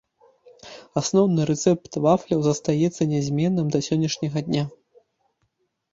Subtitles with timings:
[1.01, 4.63] Асноўны рэцэпт вафляў застаецца нязменным да сённяшняга дня.